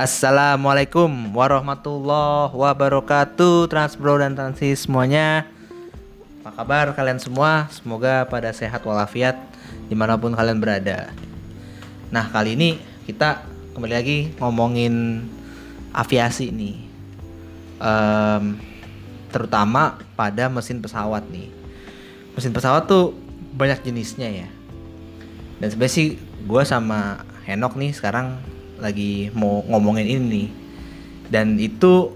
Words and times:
Assalamualaikum 0.00 1.28
warahmatullahi 1.36 2.56
wabarakatuh 2.56 3.68
Transbro 3.68 4.16
dan 4.16 4.32
Transis 4.32 4.88
semuanya. 4.88 5.44
Apa 6.40 6.56
kabar 6.56 6.96
kalian 6.96 7.20
semua? 7.20 7.68
Semoga 7.68 8.24
pada 8.24 8.48
sehat 8.56 8.80
walafiat 8.80 9.36
di 9.60 9.92
mana 9.92 10.16
pun 10.16 10.32
kalian 10.32 10.56
berada. 10.56 11.12
Nah 12.08 12.32
kali 12.32 12.56
ini 12.56 12.80
kita 13.04 13.44
kembali 13.76 13.92
lagi 13.92 14.18
ngomongin 14.40 15.20
aviasi 15.92 16.48
nih. 16.48 16.80
Em, 17.84 18.56
Terutama 19.28 20.00
pada 20.16 20.48
mesin 20.48 20.80
pesawat 20.80 21.28
nih. 21.28 21.52
Mesin 22.40 22.56
pesawat 22.56 22.88
tuh 22.88 23.12
banyak 23.52 23.84
jenisnya 23.84 24.32
ya. 24.32 24.48
Dan 25.60 25.68
sebenarnya 25.68 25.92
sih 25.92 26.16
gue 26.48 26.62
sama 26.64 27.20
Henok 27.44 27.76
nih 27.76 27.92
sekarang 27.92 28.40
lagi 28.80 29.28
mau 29.36 29.62
ngomongin 29.68 30.08
ini. 30.08 30.24
Nih 30.26 30.48
dan 31.30 31.54
itu 31.56 32.10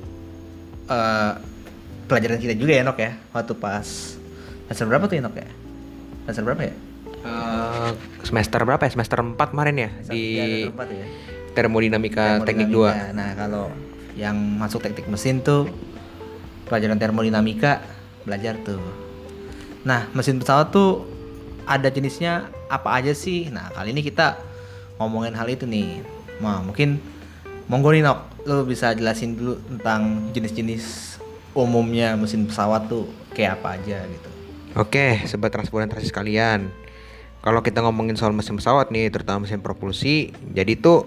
eh, 0.90 1.32
pelajaran 2.10 2.36
kita 2.42 2.54
juga 2.58 2.72
ya 2.76 2.80
Henok 2.82 2.98
ya 2.98 3.10
waktu 3.30 3.54
pas 3.56 3.86
semester 4.66 4.86
berapa 4.90 5.04
tuh 5.06 5.16
Henok 5.22 5.34
ya? 5.38 5.48
Semester 6.26 6.42
berapa 6.44 6.62
ya? 6.66 6.74
Eh, 7.24 7.90
semester 8.26 8.60
berapa 8.66 8.82
ya? 8.82 8.90
Semester 8.92 9.18
4 9.22 9.38
kemarin 9.38 9.76
ya 9.78 9.90
di 10.10 10.22
semester 10.36 10.74
empat 10.74 10.88
ya. 10.90 11.06
Termodinamika 11.54 12.24
teknik 12.42 12.68
Termodinamika. 12.68 13.14
2. 13.14 13.18
nah 13.18 13.30
kalau 13.38 13.64
yang 14.18 14.34
masuk 14.34 14.82
teknik 14.82 15.06
mesin 15.06 15.38
tuh 15.40 15.70
pelajaran 16.66 16.98
termodinamika 16.98 17.80
belajar 18.26 18.58
tuh. 18.66 18.82
Nah 19.86 20.10
mesin 20.10 20.42
pesawat 20.42 20.74
tuh 20.74 21.06
ada 21.64 21.86
jenisnya 21.88 22.50
apa 22.66 22.98
aja 22.98 23.14
sih? 23.14 23.46
Nah 23.54 23.70
kali 23.70 23.94
ini 23.94 24.02
kita 24.02 24.42
ngomongin 24.98 25.38
hal 25.38 25.46
itu 25.46 25.66
nih 25.70 26.02
Nah, 26.42 26.62
mungkin 26.64 26.98
monggo 27.70 27.94
nih 27.94 28.02
Nok 28.04 28.34
lu 28.44 28.68
bisa 28.68 28.92
jelasin 28.92 29.40
dulu 29.40 29.56
tentang 29.64 30.30
jenis-jenis 30.36 31.16
umumnya 31.56 32.12
mesin 32.18 32.44
pesawat 32.44 32.92
tuh 32.92 33.08
kayak 33.32 33.62
apa 33.62 33.80
aja 33.80 34.04
gitu 34.04 34.34
Oke, 34.74 35.22
sobat 35.30 35.54
transport 35.54 35.86
dan 35.86 35.90
transis 35.94 36.10
kalian. 36.10 36.66
Kalau 37.38 37.62
kita 37.62 37.78
ngomongin 37.78 38.18
soal 38.18 38.34
mesin 38.34 38.58
pesawat 38.58 38.90
nih, 38.90 39.06
terutama 39.06 39.46
mesin 39.46 39.62
propulsi, 39.62 40.34
jadi 40.50 40.74
tuh 40.74 41.06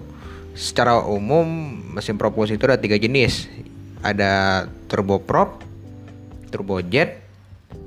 secara 0.56 1.04
umum 1.04 1.44
mesin 1.92 2.16
propulsi 2.16 2.56
itu 2.56 2.64
ada 2.64 2.80
tiga 2.80 2.96
jenis. 2.96 3.44
Ada 4.00 4.64
turboprop, 4.88 5.60
turbojet, 6.48 7.20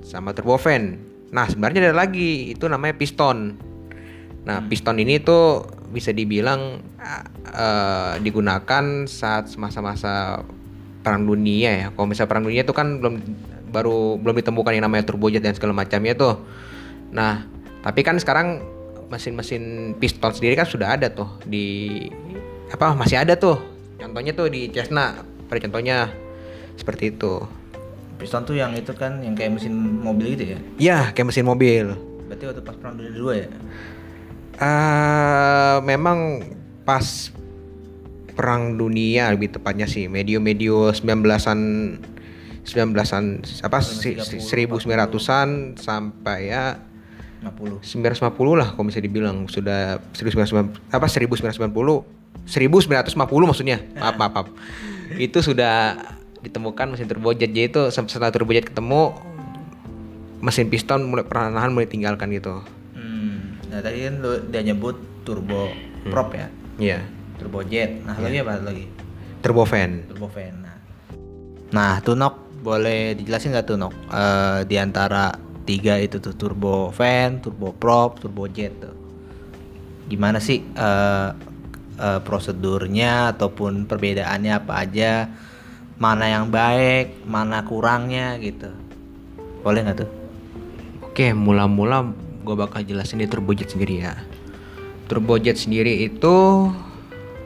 sama 0.06 0.38
turbofan. 0.38 1.02
Nah, 1.34 1.50
sebenarnya 1.50 1.90
ada 1.90 2.06
lagi, 2.06 2.54
itu 2.54 2.70
namanya 2.70 2.94
piston. 2.94 3.58
Nah, 4.46 4.62
piston 4.70 5.02
ini 5.02 5.18
tuh 5.18 5.66
bisa 5.92 6.10
dibilang 6.10 6.80
eh, 7.46 8.14
digunakan 8.18 8.84
saat 9.06 9.52
masa-masa 9.56 10.42
perang 11.02 11.24
dunia 11.24 11.70
ya. 11.70 11.88
Kalau 11.90 12.08
misalnya 12.08 12.30
perang 12.30 12.46
dunia 12.46 12.62
itu 12.62 12.72
kan 12.72 12.98
belum 12.98 13.16
baru 13.70 14.16
belum 14.16 14.36
ditemukan 14.38 14.72
yang 14.74 14.84
namanya 14.84 15.06
turbojet 15.06 15.40
dan 15.40 15.52
segala 15.52 15.72
macamnya 15.74 16.12
tuh. 16.12 16.40
Nah, 17.12 17.44
tapi 17.82 18.02
kan 18.02 18.16
sekarang 18.16 18.64
mesin-mesin 19.08 19.94
piston 19.96 20.32
sendiri 20.32 20.56
kan 20.56 20.64
sudah 20.64 20.96
ada 20.96 21.08
tuh 21.08 21.28
di 21.44 22.00
apa 22.68 22.96
masih 22.96 23.20
ada 23.20 23.36
tuh. 23.36 23.60
Contohnya 23.98 24.32
tuh 24.32 24.48
di 24.48 24.68
Cessna, 24.68 25.20
pada 25.46 25.60
contohnya 25.60 26.10
seperti 26.74 27.12
itu. 27.12 27.44
piston 28.16 28.46
tuh 28.46 28.54
yang 28.54 28.70
itu 28.72 28.94
kan 28.94 29.18
yang 29.20 29.34
kayak 29.34 29.58
mesin 29.58 29.74
mobil 29.74 30.38
gitu 30.38 30.54
ya 30.54 30.60
Ya, 30.78 31.00
kayak 31.10 31.34
mesin 31.34 31.42
mobil. 31.42 31.90
berarti 32.30 32.46
waktu 32.46 32.62
pas 32.62 32.78
perang 32.78 32.94
dunia 32.94 33.10
kedua 33.12 33.34
ya 33.34 33.50
eh 34.60 35.76
memang 35.86 36.44
pas 36.84 37.32
perang 38.36 38.74
dunia 38.80 39.30
lebih 39.30 39.54
tepatnya 39.54 39.86
sih 39.86 40.08
medio-medio 40.08 40.90
19-an 40.96 41.60
19-an 42.62 43.26
apa 43.66 43.78
si- 43.82 44.18
si- 44.22 44.42
1900-an 44.42 45.78
sampai 45.78 46.54
ya 46.54 46.78
50 47.42 47.82
950 47.82 48.54
lah 48.54 48.70
kalau 48.78 48.86
bisa 48.86 49.02
dibilang. 49.02 49.50
Sudah 49.50 49.98
1990 50.14 50.94
apa 50.94 51.06
1990 51.10 51.66
1950 52.46 53.50
maksudnya. 53.50 53.82
Maaf 53.98 54.16
maaf, 54.18 54.32
maaf. 54.34 54.48
itu 55.26 55.42
sudah 55.42 55.98
ditemukan 56.46 56.94
mesin 56.94 57.10
turbojet. 57.10 57.50
Jadi 57.50 57.74
itu 57.74 57.82
setelah 57.90 58.30
turbojet 58.30 58.70
ketemu 58.70 59.18
mesin 60.42 60.70
piston 60.70 61.06
mulai 61.06 61.26
perlahan 61.26 61.74
mulai 61.74 61.90
tinggalkan 61.90 62.30
gitu. 62.30 62.62
Nah 63.72 63.80
tadi 63.80 64.04
kan 64.04 64.20
lu 64.20 64.32
dia 64.52 64.62
nyebut 64.68 65.00
turbo 65.24 65.72
prop 66.12 66.36
ya, 66.36 66.52
iya 66.76 67.00
turbojet. 67.40 68.04
Nah 68.04 68.20
lagi 68.20 68.44
apa 68.44 68.60
lagi? 68.60 68.86
turbofan 69.42 70.06
Turbofan. 70.12 70.54
Nah, 70.62 70.78
nah 71.74 71.94
tuh 72.04 72.14
Nok 72.14 72.62
boleh 72.62 73.18
dijelasin 73.18 73.56
nggak 73.56 73.66
tuh 73.66 73.78
Nok? 73.80 73.94
Eh, 74.12 74.60
di 74.70 74.76
antara 74.78 75.34
tiga 75.66 75.98
itu 75.98 76.22
tuh 76.22 76.38
turbofan, 76.38 77.42
turboprop, 77.42 78.22
turbojet 78.22 78.76
tuh. 78.78 78.94
Gimana 80.06 80.38
sih 80.38 80.62
eh, 80.62 81.30
eh, 81.98 82.20
prosedurnya 82.22 83.34
ataupun 83.34 83.90
perbedaannya 83.90 84.52
apa 84.52 84.74
aja? 84.84 85.32
Mana 86.02 86.28
yang 86.28 86.50
baik, 86.50 87.24
mana 87.30 87.62
kurangnya 87.66 88.38
gitu? 88.42 88.74
Boleh 89.62 89.86
nggak 89.86 89.98
tuh? 90.02 90.12
Oke, 91.06 91.34
mula-mula 91.34 92.10
gue 92.42 92.56
bakal 92.58 92.82
jelasin 92.84 93.22
di 93.22 93.30
turbojet 93.30 93.72
sendiri 93.72 94.06
ya. 94.06 94.18
Turbojet 95.06 95.62
sendiri 95.62 96.04
itu, 96.08 96.70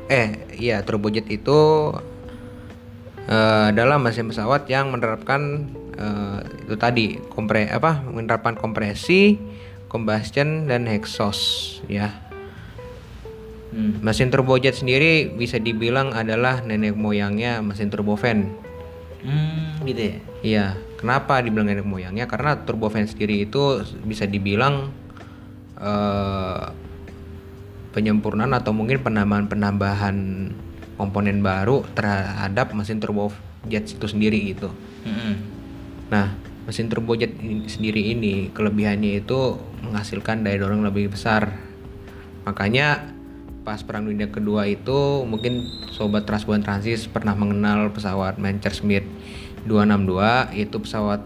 eh 0.07 0.47
iya 0.55 0.81
turbojet 0.81 1.27
itu 1.27 1.91
eh, 3.27 3.65
adalah 3.71 3.99
mesin 3.99 4.31
pesawat 4.31 4.65
yang 4.71 4.89
menerapkan 4.95 5.69
eh, 5.95 6.39
itu 6.65 6.75
tadi 6.79 7.05
kompre 7.29 7.67
apa 7.67 8.01
menerapkan 8.07 8.55
kompresi, 8.55 9.37
combustion 9.91 10.71
dan 10.71 10.87
exhaust 10.87 11.79
ya. 11.91 12.11
Hmm. 13.75 13.99
Mesin 13.99 14.31
turbojet 14.31 14.79
sendiri 14.79 15.27
bisa 15.35 15.59
dibilang 15.59 16.15
adalah 16.15 16.63
nenek 16.63 16.95
moyangnya 16.95 17.59
mesin 17.59 17.91
turbofan. 17.91 18.64
Hmm, 19.25 19.81
gitu 19.89 20.01
ya. 20.01 20.17
Iya, 20.45 20.65
kenapa 21.01 21.41
dibilang 21.41 21.65
nenek 21.65 21.83
moyangnya? 21.83 22.29
Karena 22.29 22.61
turbofan 22.61 23.09
sendiri 23.09 23.49
itu 23.49 23.81
bisa 24.05 24.29
dibilang 24.29 24.93
eh, 25.81 26.65
penyempurnaan 27.91 28.53
atau 28.53 28.71
mungkin 28.75 29.01
penambahan-penambahan 29.01 30.15
komponen 30.95 31.41
baru 31.41 31.83
terhadap 31.97 32.71
mesin 32.71 33.01
turbojet 33.01 33.83
itu 33.89 34.05
sendiri 34.05 34.55
gitu. 34.55 34.69
Mm-mm. 35.03 35.35
Nah, 36.13 36.37
mesin 36.69 36.87
turbojet 36.87 37.33
ini- 37.41 37.67
sendiri 37.67 38.13
ini 38.13 38.53
kelebihannya 38.53 39.25
itu 39.25 39.59
menghasilkan 39.83 40.45
daya 40.45 40.61
dorong 40.61 40.85
lebih 40.85 41.11
besar. 41.11 41.55
Makanya 42.45 43.15
pas 43.65 43.81
Perang 43.81 44.05
Dunia 44.05 44.29
Kedua 44.29 44.69
itu 44.69 45.25
mungkin 45.25 45.65
sobat 45.89 46.29
Transbuan 46.29 46.61
Transis 46.61 47.09
pernah 47.09 47.33
mengenal 47.33 47.89
pesawat 47.89 48.37
Messerschmitt 48.37 49.07
262 49.65 50.61
itu 50.61 50.77
pesawat 50.77 51.21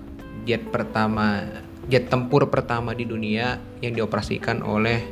jet 0.47 0.63
pertama 0.71 1.43
jet 1.91 2.07
tempur 2.07 2.47
pertama 2.47 2.95
di 2.95 3.03
dunia 3.03 3.59
yang 3.83 3.97
dioperasikan 3.97 4.63
oleh 4.63 5.03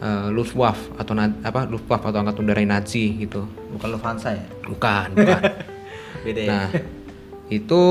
eh, 0.00 0.28
Luftwaffe 0.32 0.94
atau 0.96 1.12
apa 1.20 1.68
Luftwaffe 1.68 2.06
atau 2.08 2.24
angkatan 2.24 2.46
udara 2.46 2.62
Nazi 2.64 3.20
gitu. 3.20 3.44
Bukan 3.76 3.88
Lufthansa 3.92 4.32
ya? 4.32 4.46
Bukan, 4.64 5.12
bukan. 5.12 5.42
Beda 6.24 6.40
ya? 6.40 6.48
Nah, 6.48 6.66
itu 7.52 7.82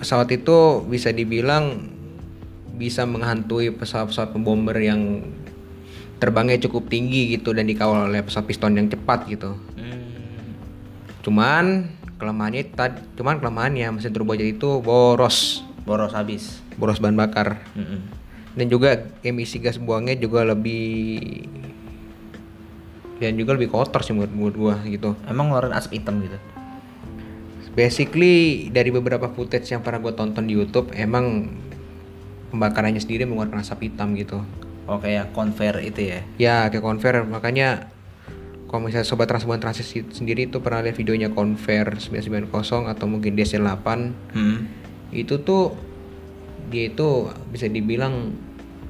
pesawat 0.00 0.30
itu 0.32 0.82
bisa 0.88 1.10
dibilang 1.10 1.90
bisa 2.74 3.06
menghantui 3.06 3.70
pesawat-pesawat 3.70 4.34
pembomber 4.34 4.74
yang 4.82 5.22
terbangnya 6.18 6.58
cukup 6.66 6.90
tinggi 6.90 7.38
gitu 7.38 7.54
dan 7.54 7.70
dikawal 7.70 8.10
oleh 8.10 8.22
pesawat 8.22 8.46
piston 8.50 8.74
yang 8.74 8.90
cepat 8.90 9.26
gitu. 9.30 9.54
Hmm. 9.78 10.58
Cuman 11.22 11.90
kelemahannya 12.18 12.62
tadi, 12.72 13.00
cuman 13.18 13.42
kelemahannya 13.42 13.90
mesin 13.98 14.14
turbojet 14.14 14.56
itu 14.56 14.80
boros, 14.80 15.62
Boros 15.84 16.14
habis. 16.16 16.64
boros 16.80 16.98
bahan 16.98 17.14
bakar. 17.14 17.60
Mm-mm. 17.76 18.00
Dan 18.54 18.66
juga 18.70 19.10
emisi 19.26 19.58
gas 19.58 19.78
buangnya 19.82 20.14
juga 20.14 20.46
lebih 20.46 21.46
dan 23.18 23.38
juga 23.38 23.54
lebih 23.54 23.70
kotor 23.70 24.02
sih 24.02 24.14
menurut, 24.14 24.32
menurut 24.34 24.56
gua 24.58 24.74
gitu. 24.86 25.14
Emang 25.26 25.50
ngeluarin 25.50 25.74
asap 25.74 26.02
hitam 26.02 26.22
gitu. 26.22 26.38
Basically 27.74 28.70
dari 28.70 28.94
beberapa 28.94 29.26
footage 29.30 29.74
yang 29.74 29.82
pernah 29.82 29.98
gue 29.98 30.14
tonton 30.14 30.46
di 30.46 30.54
YouTube 30.54 30.94
emang 30.94 31.50
pembakarannya 32.54 33.02
sendiri 33.02 33.26
mengeluarkan 33.26 33.66
asap 33.66 33.90
hitam 33.90 34.14
gitu. 34.14 34.38
Oh 34.86 35.02
kayak 35.02 35.34
conveyor 35.34 35.82
itu 35.82 36.14
ya. 36.14 36.20
Ya 36.38 36.56
kayak 36.70 36.86
conveyor 36.86 37.26
makanya 37.26 37.90
kalau 38.74 38.82
misalnya 38.82 39.06
sobat 39.06 39.30
transbuan 39.30 39.62
transis 39.62 39.86
sendiri 40.10 40.50
itu 40.50 40.58
pernah 40.58 40.82
lihat 40.82 40.98
videonya 40.98 41.30
conveyor 41.30 41.94
990 41.94 42.50
atau 42.90 43.06
mungkin 43.06 43.38
DC8 43.38 43.86
Hmm. 44.34 44.66
itu 45.14 45.38
tuh 45.38 45.78
dia 46.66 46.90
itu 46.90 47.30
bisa 47.54 47.70
dibilang 47.70 48.34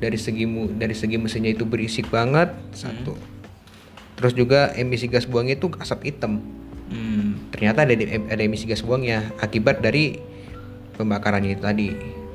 dari 0.00 0.16
segi 0.16 0.48
mu- 0.48 0.72
dari 0.72 0.96
segi 0.96 1.20
mesinnya 1.20 1.52
itu 1.52 1.68
berisik 1.68 2.08
banget 2.08 2.48
satu 2.72 3.12
Terus 4.14 4.32
juga 4.32 4.72
emisi 4.72 5.04
gas 5.04 5.26
buangnya 5.26 5.58
itu 5.58 5.68
asap 5.76 6.08
hitam. 6.08 6.40
Hmm. 6.88 7.50
Ternyata 7.50 7.84
ada 7.84 7.92
ada 8.30 8.40
emisi 8.40 8.64
gas 8.64 8.80
buangnya 8.80 9.36
akibat 9.36 9.82
dari 9.82 10.16
pembakarannya 10.94 11.52
itu 11.52 11.60
tadi. 11.60 11.88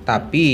Tapi 0.03 0.45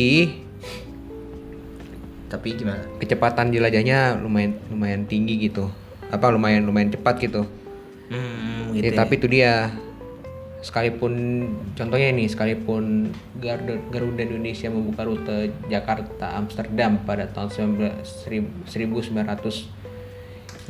Tapi 2.25 2.47
gimana? 2.53 2.85
kecepatan 2.97 3.49
jelajahnya 3.49 4.21
lumayan 4.21 4.53
lumayan 4.69 5.03
tinggi 5.03 5.49
gitu. 5.49 5.67
Apa 6.15 6.31
lumayan 6.31 6.63
lumayan 6.63 6.89
cepat 6.89 7.19
gitu. 7.19 7.43
Hmm, 8.07 8.71
Ya, 8.71 8.81
gitu. 8.81 8.91
ya. 8.91 8.97
tapi 8.97 9.13
itu 9.15 9.27
dia 9.27 9.51
sekalipun 10.59 11.13
contohnya 11.73 12.09
ini 12.09 12.25
sekalipun 12.25 13.13
Garuda, 13.37 13.77
Garuda 13.87 14.25
Indonesia 14.25 14.65
membuka 14.67 15.05
rute 15.05 15.53
Jakarta 15.69 16.33
Amsterdam 16.35 17.05
pada 17.05 17.29
tahun 17.29 17.77
19 17.77 18.01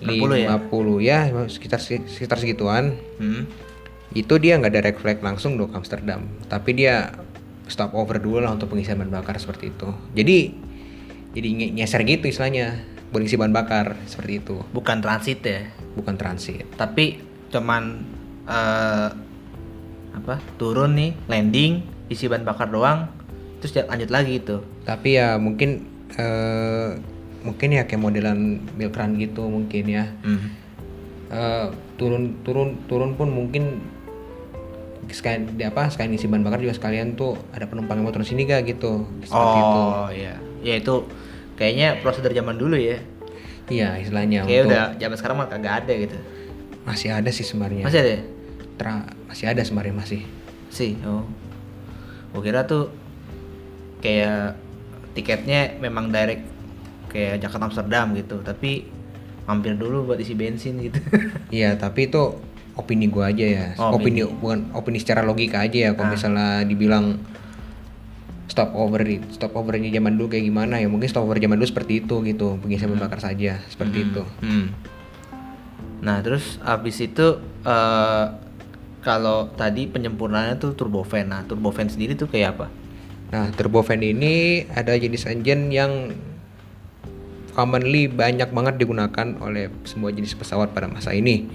1950 0.03 1.00
ya? 1.00 1.31
ya 1.31 1.47
sekitar 1.47 1.80
sekitar 1.80 2.38
segituan 2.38 3.00
Hmm. 3.15 3.47
itu 4.12 4.36
dia 4.36 4.59
nggak 4.59 4.74
direct 4.74 5.00
flight 5.00 5.24
langsung 5.24 5.56
dong 5.56 5.71
ke 5.71 5.77
Amsterdam 5.80 6.27
tapi 6.51 6.75
dia 6.75 7.15
stop 7.65 7.95
over 7.95 8.19
dulu 8.19 8.44
lah 8.44 8.51
untuk 8.51 8.68
pengisian 8.69 9.00
bahan 9.00 9.15
bakar 9.15 9.39
seperti 9.39 9.71
itu 9.71 9.89
jadi 10.12 10.51
jadi 11.31 11.47
nyeser 11.71 12.03
gitu 12.03 12.27
istilahnya 12.27 12.83
buat 13.15 13.23
isi 13.23 13.39
bahan 13.39 13.56
bakar 13.56 13.95
seperti 14.03 14.33
itu 14.38 14.59
Bukan 14.69 15.00
transit 15.00 15.39
ya. 15.39 15.71
bukan 15.95 16.13
transit 16.13 16.67
Tapi 16.75 17.23
cuman 17.47 18.03
eh, 18.44 19.09
apa? 20.13 20.35
Turun 20.56 20.91
nih, 20.94 21.15
landing, 21.25 21.79
isi 22.07 22.27
bahan 22.27 22.44
bakar 22.44 22.67
doang, 22.67 23.07
terus 23.57 23.71
ya 23.73 23.83
lanjut 23.85 24.07
lagi 24.09 24.38
gitu. 24.38 24.59
tapi 24.83 25.15
ya 25.15 25.35
mungkin 25.35 25.88
eh, 26.13 26.91
mungkin 27.41 27.69
ya 27.71 27.83
kayak 27.83 28.01
modelan 28.01 28.39
milk 28.73 28.94
run 28.94 29.15
gitu 29.15 29.44
mungkin 29.45 29.83
ya 29.85 30.11
Hmm. 30.21 30.51
Eh, 31.25 31.68
turun 31.95 32.38
turun 32.41 32.77
turun 32.85 33.15
pun 33.15 33.27
mungkin 33.27 33.79
sekalian 35.07 35.53
di 35.53 35.63
apa 35.63 35.88
sekalian 35.88 36.13
isi 36.13 36.25
bahan 36.25 36.41
bakar 36.41 36.59
juga 36.59 36.73
sekalian 36.73 37.13
tuh 37.13 37.33
ada 37.51 37.65
penumpang 37.65 37.97
yang 37.97 38.06
mau 38.06 38.13
turun 38.13 38.25
sini 38.25 38.44
gak 38.44 38.65
gitu 38.68 39.06
seperti 39.21 39.57
itu 39.57 39.81
Oh 39.81 40.09
iya. 40.09 40.35
Ya 40.61 40.75
itu 40.75 41.06
kayaknya 41.56 42.00
prosedur 42.00 42.31
zaman 42.31 42.56
dulu 42.56 42.75
ya. 42.75 43.00
iya 43.66 43.98
istilahnya 43.98 44.44
Kayak 44.44 44.62
untuk- 44.62 44.72
udah 44.72 44.86
zaman 44.96 45.16
sekarang 45.18 45.38
mah 45.38 45.48
kagak 45.48 45.74
ada 45.81 45.94
gitu. 45.98 46.18
masih 46.84 47.10
ada 47.10 47.30
sih 47.30 47.42
sebenarnya 47.42 47.81
Masih 47.81 48.00
ada 48.00 48.12
ya? 48.12 48.22
Tra- 48.75 49.10
masih 49.25 49.46
ada 49.48 49.62
sebenarnya 49.62 49.96
masih 49.96 50.22
Sih, 50.68 51.00
oh. 51.02 51.24
Gua 52.30 52.42
kira 52.42 52.63
tuh 52.63 52.92
kayak 54.00 54.60
tiketnya 55.13 55.80
memang 55.80 56.12
direct 56.12 56.44
kayak 57.07 57.40
Jakarta 57.40 57.66
Amsterdam 57.66 58.12
gitu, 58.13 58.38
tapi 58.42 58.86
mampir 59.46 59.74
dulu 59.74 60.04
buat 60.06 60.19
isi 60.19 60.34
bensin 60.34 60.75
gitu. 60.80 61.00
iya 61.54 61.74
tapi 61.74 62.06
itu 62.06 62.36
opini 62.75 63.07
gua 63.07 63.31
aja 63.31 63.46
ya 63.46 63.66
Oh, 63.78 63.96
opini 63.96 64.19
opini. 64.19 64.36
bukan 64.36 64.60
opini 64.74 64.98
secara 65.00 65.22
logika 65.22 65.62
aja 65.62 65.78
ya 65.80 65.92
kalau 65.94 66.10
Ah. 66.10 66.13
misalnya 66.13 66.50
dibilang 66.62 67.16
stop 68.45 68.71
over 68.77 69.01
stop 69.33 69.57
overnya 69.57 69.89
zaman 69.89 70.15
dulu 70.15 70.38
kayak 70.38 70.45
gimana 70.45 70.77
ya 70.77 70.88
mungkin 70.88 71.09
stop 71.09 71.25
over 71.25 71.38
zaman 71.42 71.57
dulu 71.57 71.68
seperti 71.68 72.06
itu 72.06 72.21
gitu 72.25 72.62
pengisian 72.62 72.94
bahan 72.94 73.01
bakar 73.09 73.19
saja 73.19 73.62
seperti 73.69 74.09
itu 74.09 74.24
Hmm. 74.42 74.69
Nah, 76.06 76.21
terus 76.21 76.62
abis 76.62 77.01
itu 77.01 77.42
eh 77.65 78.25
kalau 79.06 79.53
tadi 79.53 79.86
penyempurnaannya 79.86 80.57
tuh 80.57 80.74
turbofan. 80.74 81.30
Nah, 81.30 81.42
turbofan 81.45 81.89
sendiri 81.89 82.18
tuh 82.18 82.25
kayak 82.25 82.57
apa? 82.57 82.68
Nah, 83.30 83.50
turbofan 83.53 84.01
ini 84.01 84.65
ada 84.74 84.97
jenis 84.97 85.30
engine 85.30 85.69
yang 85.69 86.13
commonly 87.53 88.09
banyak 88.09 88.50
banget 88.50 88.81
digunakan 88.81 89.27
oleh 89.42 89.69
semua 89.86 90.09
jenis 90.09 90.33
pesawat 90.33 90.74
pada 90.74 90.89
masa 90.89 91.13
ini. 91.13 91.45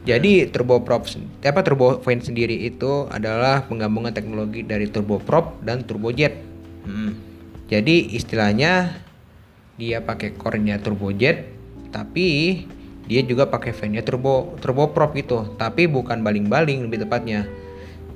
Jadi 0.00 0.48
turboprop 0.48 1.04
apa 1.44 1.60
turbofan 1.60 2.24
sendiri 2.24 2.56
itu 2.64 3.04
adalah 3.12 3.68
penggabungan 3.68 4.16
teknologi 4.16 4.64
dari 4.64 4.88
turboprop 4.88 5.60
dan 5.60 5.84
turbojet. 5.84 6.40
Hmm. 6.88 7.12
Jadi 7.68 8.16
istilahnya 8.16 8.96
dia 9.76 10.00
pakai 10.00 10.36
core-nya 10.36 10.80
turbojet 10.80 11.52
tapi 11.92 12.60
dia 13.10 13.20
juga 13.26 13.50
pakai 13.50 13.74
fan-nya 13.74 14.00
turbo 14.00 14.56
turboprop 14.62 15.12
gitu. 15.18 15.52
Tapi 15.60 15.84
bukan 15.90 16.24
baling-baling 16.24 16.86
lebih 16.88 17.04
tepatnya. 17.04 17.44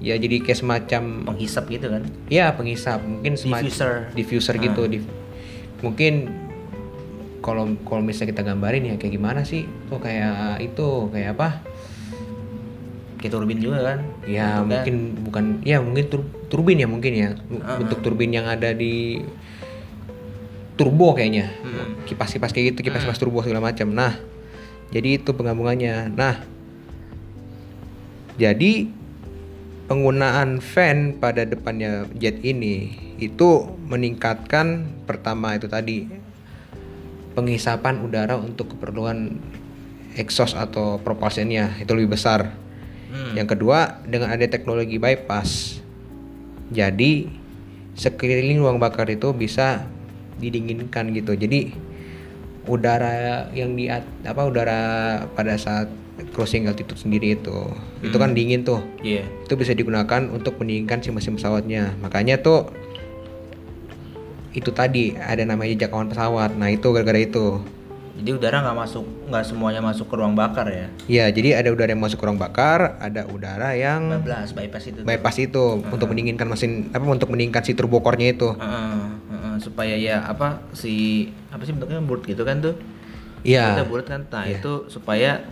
Ya 0.00 0.16
jadi 0.16 0.40
kayak 0.40 0.58
semacam 0.58 1.02
Penghisap 1.36 1.64
gitu 1.68 1.86
kan? 1.92 2.02
Ya 2.32 2.48
penghisap 2.54 3.02
mungkin 3.04 3.36
semacam 3.36 3.68
Diffuser. 3.68 3.94
diffuser 4.16 4.56
gitu. 4.56 4.82
Dif- 4.88 5.12
mungkin 5.84 6.32
kalau 7.44 7.68
kalau 7.84 8.00
misalnya 8.00 8.32
kita 8.32 8.42
gambarin 8.42 8.88
ya 8.88 8.94
kayak 8.96 9.12
gimana 9.12 9.44
sih? 9.44 9.68
Tuh 9.86 10.00
kayak 10.00 10.64
itu 10.64 10.88
kayak 11.12 11.36
apa? 11.36 11.60
Kayak 13.20 13.32
turbin 13.36 13.60
juga 13.60 13.78
kan? 13.84 13.98
Ya 14.24 14.58
Bentuknya. 14.58 14.64
mungkin 14.64 14.96
bukan 15.20 15.44
ya 15.60 15.76
mungkin 15.78 16.04
tur- 16.08 16.32
turbin 16.48 16.80
ya 16.80 16.88
mungkin 16.88 17.12
ya 17.12 17.28
Ah, 17.60 17.76
bentuk 17.76 18.00
turbin 18.00 18.32
yang 18.32 18.48
ada 18.48 18.72
di 18.72 19.20
turbo 20.74 21.12
kayaknya 21.12 21.52
Hmm. 21.62 22.02
kipas-kipas 22.02 22.50
kayak 22.50 22.74
gitu 22.74 22.88
kipas-kipas 22.88 23.20
turbo 23.20 23.44
segala 23.44 23.60
macam. 23.62 23.92
Nah 23.92 24.16
jadi 24.88 25.20
itu 25.20 25.30
penggabungannya. 25.30 26.16
Nah 26.16 26.40
jadi 28.34 28.88
penggunaan 29.84 30.58
fan 30.58 31.20
pada 31.20 31.44
depannya 31.44 32.08
jet 32.16 32.40
ini 32.40 32.90
itu 33.20 33.68
meningkatkan 33.86 34.88
pertama 35.04 35.54
itu 35.54 35.68
tadi 35.68 36.08
penghisapan 37.34 38.00
udara 38.02 38.38
untuk 38.38 38.74
keperluan 38.74 39.42
exhaust 40.14 40.54
atau 40.54 41.02
propulsionnya 41.02 41.74
itu 41.82 41.90
lebih 41.92 42.14
besar. 42.14 42.54
Hmm. 43.10 43.34
Yang 43.34 43.58
kedua 43.58 44.02
dengan 44.06 44.30
ada 44.30 44.46
teknologi 44.46 44.98
bypass, 44.98 45.82
jadi 46.70 47.26
sekeliling 47.94 48.62
ruang 48.62 48.78
bakar 48.78 49.06
itu 49.10 49.30
bisa 49.34 49.86
didinginkan 50.38 51.14
gitu. 51.14 51.34
Jadi 51.34 51.74
udara 52.64 53.46
yang 53.52 53.76
di 53.76 53.90
apa 53.90 54.42
udara 54.48 54.80
pada 55.36 55.54
saat 55.60 55.90
cruising 56.32 56.70
altitude 56.70 56.98
sendiri 56.98 57.36
itu 57.36 57.58
itu 58.00 58.16
kan 58.16 58.32
dingin 58.32 58.62
tuh 58.62 58.80
Iya. 59.02 59.26
itu 59.44 59.54
bisa 59.58 59.74
digunakan 59.74 60.30
untuk 60.30 60.56
mendinginkan 60.62 61.02
si 61.02 61.10
mesin 61.10 61.36
pesawatnya 61.36 61.94
makanya 62.00 62.40
tuh 62.40 62.70
itu 64.54 64.70
tadi 64.70 65.12
ada 65.12 65.42
namanya 65.42 65.74
jangkauan 65.76 66.06
pesawat 66.06 66.54
nah 66.54 66.70
itu 66.70 66.86
gara-gara 66.88 67.18
itu 67.18 67.60
Jadi 68.14 68.30
udara 68.30 68.62
nggak 68.62 68.78
masuk, 68.78 69.02
nggak 69.26 69.42
semuanya 69.42 69.82
masuk 69.82 70.06
ke 70.06 70.14
ruang 70.14 70.32
bakar 70.32 70.70
ya? 70.70 70.86
ya 71.04 71.26
jadi 71.28 71.58
ada 71.58 71.68
udara 71.68 71.90
yang 71.90 71.98
masuk 71.98 72.16
ke 72.16 72.24
ruang 72.24 72.38
bakar 72.38 72.94
ada 72.96 73.26
udara 73.26 73.74
yang 73.74 74.22
15 74.22 74.54
bypass 74.54 74.84
itu. 74.86 74.98
tuh. 74.98 75.04
bypass 75.04 75.36
itu 75.36 75.64
untuk 75.82 76.06
mendinginkan 76.08 76.46
mesin 76.46 76.70
apa 76.88 77.02
untuk 77.04 77.26
mendinginkan 77.28 77.60
si 77.60 77.74
turbo 77.74 77.98
core-nya 77.98 78.30
itu 78.30 78.54
Heeh, 78.54 79.02
heeh, 79.28 79.54
supaya 79.58 79.94
ya 79.98 80.22
apa 80.22 80.62
si 80.70 81.26
apa 81.50 81.66
sih 81.66 81.74
bentuknya 81.74 81.98
bulat 82.00 82.22
gitu 82.22 82.46
kan 82.46 82.62
tuh? 82.62 82.78
iya 83.42 83.74
Bentuknya 83.74 83.86
bulat 83.90 84.06
kan. 84.06 84.20
Nah, 84.30 84.44
itu 84.46 84.72
supaya 84.86 85.42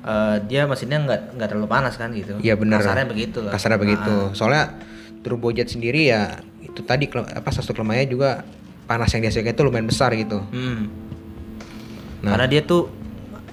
eh, 0.00 0.36
dia 0.48 0.64
mesinnya 0.64 1.04
nggak 1.04 1.20
nggak 1.36 1.48
terlalu 1.52 1.68
panas 1.68 1.94
kan 1.94 2.08
gitu. 2.16 2.40
Iya, 2.40 2.56
benar. 2.56 2.80
Kasarnya 2.80 3.04
begitu 3.04 3.38
lah. 3.44 3.52
kasarnya 3.52 3.78
begitu 3.78 4.14
soalnya 4.32 4.80
turbojet 5.20 5.68
sendiri 5.68 6.08
ya 6.08 6.40
itu 6.68 6.80
tadi 6.82 7.04
apa 7.10 7.48
satu 7.48 7.72
kelemahannya 7.72 8.06
juga 8.06 8.44
panas 8.84 9.10
yang 9.10 9.24
dihasilkan 9.24 9.52
itu 9.52 9.62
lumayan 9.62 9.86
besar 9.86 10.12
gitu 10.14 10.40
Hmm. 10.48 10.88
Nah. 12.18 12.34
Karena 12.34 12.46
dia 12.46 12.62
tuh 12.62 12.90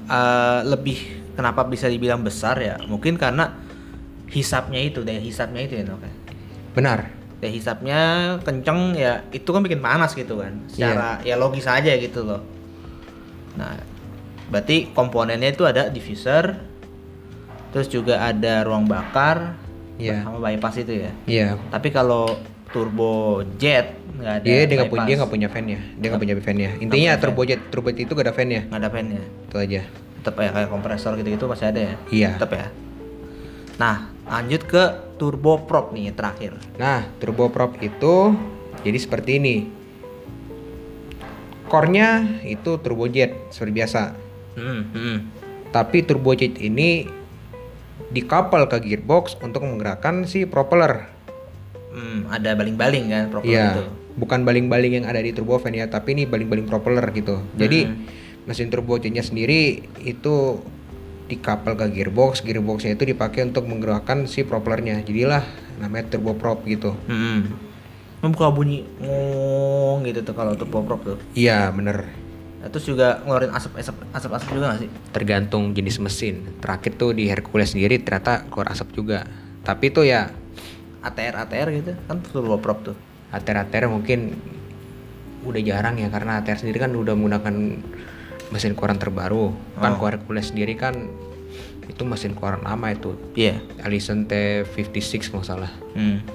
eh, 0.05 0.59
lebih 0.65 0.97
kenapa 1.33 1.61
bisa 1.63 1.85
dibilang 1.85 2.21
besar 2.21 2.57
ya? 2.57 2.81
Mungkin 2.81 3.13
karena 3.13 3.53
hisapnya 4.25 4.81
itu, 4.81 5.05
daya 5.05 5.21
hisapnya 5.21 5.61
itu 5.61 5.77
ya, 5.77 5.83
Nok, 5.85 6.01
ya. 6.01 6.13
benar 6.73 6.99
Daya 7.37 7.51
hisapnya 7.51 7.99
kenceng 8.41 8.97
ya, 8.97 9.21
itu 9.29 9.45
kan 9.45 9.61
bikin 9.61 9.79
panas 9.79 10.13
gitu 10.13 10.41
kan. 10.41 10.65
Secara 10.65 11.21
Iya. 11.21 11.35
ya 11.37 11.41
logis 11.41 11.67
aja 11.67 11.93
gitu 11.93 12.25
loh. 12.25 12.41
Nah, 13.53 13.77
berarti 14.49 14.89
komponennya 14.91 15.53
itu 15.53 15.61
ada 15.61 15.87
diffuser, 15.87 16.57
terus 17.69 17.85
juga 17.85 18.17
ada 18.19 18.65
ruang 18.65 18.89
bakar, 18.89 19.53
Iya. 20.01 20.25
sama 20.25 20.41
bypass 20.41 20.75
itu 20.79 21.05
ya. 21.05 21.11
iya 21.25 21.47
Tapi 21.69 21.93
kalau 21.93 22.33
turbo 22.75 23.39
jet 23.55 23.95
nggak 24.19 24.33
ada. 24.43 24.43
dia 24.43 24.67
dia 24.67 24.75
nggak 24.83 24.91
punya 24.91 25.05
dia 25.07 25.15
nggak 25.15 25.31
punya 25.31 25.47
fan 25.47 25.65
ya 25.71 25.79
dia 25.95 26.07
nggak 26.11 26.21
punya 26.27 26.35
fan 26.43 26.57
ya 26.59 26.71
intinya 26.75 26.91
punya 26.91 27.11
fan. 27.15 27.23
turbojet 27.23 27.59
turbojet 27.71 27.99
itu 28.03 28.11
gak 28.11 28.25
ada 28.27 28.33
fan 28.35 28.49
ya 28.51 28.61
nggak 28.67 28.81
ada 28.83 28.89
fan-nya. 28.91 29.23
itu 29.23 29.55
aja 29.55 29.81
tetap 30.19 30.35
ya 30.43 30.49
kayak 30.51 30.69
kompresor 30.73 31.11
gitu-gitu 31.15 31.45
masih 31.47 31.71
ada 31.71 31.79
ya 31.79 31.93
Iya. 32.11 32.29
tetap 32.35 32.51
ya 32.51 32.67
nah 33.79 34.11
lanjut 34.25 34.61
ke 34.67 34.83
turboprop 35.15 35.95
nih 35.95 36.11
terakhir 36.11 36.57
Nah, 36.75 37.07
turboprop 37.23 37.79
itu 37.79 38.35
jadi 38.85 38.97
seperti 39.01 39.41
ini. 39.41 39.55
Core-nya 41.65 42.41
itu 42.45 42.77
turbojet 42.77 43.33
seperti 43.49 43.71
biasa. 43.73 44.01
hmm, 44.53 44.81
hmm. 44.93 45.17
Tapi 45.73 46.05
turbojet 46.05 46.61
ini 46.61 47.09
dikapal 48.13 48.69
ke 48.69 48.77
gearbox 48.85 49.33
untuk 49.41 49.65
menggerakkan 49.65 50.29
si 50.29 50.45
propeller. 50.45 51.09
Hmm, 51.95 52.27
ada 52.27 52.51
baling-baling 52.59 53.07
kan 53.07 53.23
propeller 53.31 53.55
Iya, 53.55 53.67
itu 53.71 53.83
bukan 54.19 54.43
baling-baling 54.43 54.99
yang 55.01 55.05
ada 55.07 55.23
di 55.23 55.31
turbofan 55.31 55.71
ya, 55.71 55.87
tapi 55.87 56.11
ini 56.11 56.23
baling-baling 56.27 56.67
propeller 56.67 57.07
gitu. 57.15 57.39
Jadi 57.55 57.87
Hmm. 57.87 58.03
mesin 58.45 58.67
turbojetnya 58.67 59.23
sendiri 59.23 59.87
itu 60.03 60.59
dikapel 61.25 61.73
ke 61.73 61.89
gearbox, 61.89 62.45
gearboxnya 62.45 62.93
itu 62.93 63.09
dipakai 63.09 63.47
untuk 63.47 63.65
menggerakkan 63.65 64.29
si 64.29 64.45
propellernya. 64.45 65.01
Jadilah 65.01 65.41
namanya 65.81 66.11
turboprop 66.13 66.61
gitu. 66.69 66.93
Hmm. 67.09 67.57
Membuka 68.21 68.51
bunyi 68.53 68.85
ngong 69.01 70.05
gitu 70.05 70.21
tuh 70.21 70.35
kalau 70.37 70.53
turboprop 70.53 71.01
tuh. 71.01 71.17
Iya 71.33 71.73
bener. 71.73 72.05
Nah, 72.61 72.73
terus 72.73 72.85
juga 72.89 73.21
ngeluarin 73.21 73.53
asap 73.53 73.77
asap 73.77 73.95
asap 74.09 74.31
asap 74.37 74.49
juga 74.57 74.65
gak 74.73 74.81
sih? 74.85 74.89
Tergantung 75.13 75.73
jenis 75.73 76.01
mesin. 76.01 76.45
Terakhir 76.61 76.97
tuh 76.97 77.13
di 77.13 77.29
Hercules 77.29 77.73
sendiri 77.73 78.01
ternyata 78.01 78.45
keluar 78.49 78.73
asap 78.73 78.93
juga. 78.93 79.25
Tapi 79.61 79.93
tuh 79.93 80.05
ya 80.05 80.29
ATR 81.05 81.45
ATR 81.45 81.69
gitu 81.71 81.91
kan 82.09 82.17
turboprop 82.25 82.81
tuh. 82.81 82.97
ATR-ATR 83.29 83.91
mungkin 83.91 84.33
udah 85.45 85.61
jarang 85.61 86.01
ya 86.01 86.09
karena 86.09 86.41
ATR 86.41 86.57
sendiri 86.57 86.81
kan 86.81 86.91
udah 86.97 87.13
menggunakan 87.13 87.53
mesin 88.49 88.73
keluaran 88.73 88.97
terbaru. 88.97 89.53
Kan 89.77 89.95
Oh. 89.95 90.01
kalau 90.01 90.09
Hercules 90.17 90.49
sendiri 90.49 90.73
kan 90.73 90.95
itu 91.85 92.01
mesin 92.01 92.33
keluaran 92.33 92.65
lama 92.65 92.89
itu. 92.89 93.13
Iya. 93.37 93.61
Allison 93.85 94.25
T56 94.25 95.29
kalau 95.29 95.45
salah. 95.45 95.71
Hmm. 95.93 96.25